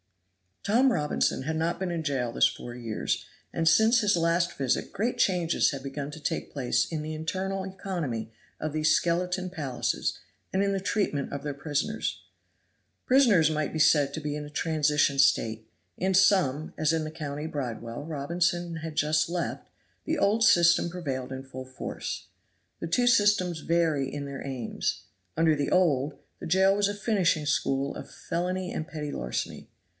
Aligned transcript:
Tom 0.63 0.91
Robinson 0.91 1.43
had 1.43 1.55
not 1.55 1.79
been 1.79 1.89
in 1.91 2.03
jail 2.03 2.31
this 2.31 2.45
four 2.47 2.75
years, 2.75 3.25
and, 3.53 3.67
since 3.67 4.01
his 4.01 4.15
last 4.15 4.53
visit 4.57 4.93
great 4.93 5.17
changes 5.19 5.71
had 5.71 5.81
begun 5.81 6.09
to 6.11 6.19
take 6.19 6.51
place 6.53 6.85
in 6.91 7.01
the 7.01 7.15
internal 7.15 7.63
economy 7.63 8.31
of 8.59 8.71
these 8.73 8.95
skeleton 8.95 9.49
palaces 9.49 10.19
and 10.53 10.63
in 10.63 10.71
the 10.71 10.79
treatment 10.79 11.31
of 11.33 11.41
their 11.43 11.53
prisoners. 11.53 12.23
Prisons 13.07 13.49
might 13.49 13.73
be 13.73 13.79
said 13.79 14.13
to 14.13 14.19
be 14.19 14.35
in 14.35 14.45
a 14.45 14.51
transition 14.51 15.17
state. 15.17 15.67
In 15.97 16.13
some, 16.13 16.73
as 16.77 16.93
in 16.93 17.03
the 17.03 17.11
county 17.11 17.45
bridewell 17.47 18.03
Robinson 18.03 18.77
had 18.77 18.95
just 18.95 19.29
left, 19.29 19.67
the 20.05 20.17
old 20.17 20.43
system 20.43 20.89
prevailed 20.89 21.31
in 21.31 21.43
full 21.43 21.65
force. 21.65 22.27
The 22.79 22.87
two 22.87 23.07
systems 23.07 23.59
vary 23.61 24.11
in 24.11 24.25
their 24.25 24.45
aims. 24.45 25.03
Under 25.37 25.55
the 25.55 25.71
old, 25.71 26.17
the 26.39 26.47
jail 26.47 26.75
was 26.75 26.87
a 26.87 26.93
finishing 26.95 27.47
school 27.47 27.95
of 27.95 28.09
felony 28.09 28.71
and 28.71 28.87
petty 28.87 29.11
larceny. 29.11 29.67